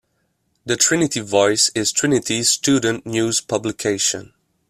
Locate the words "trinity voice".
0.77-1.69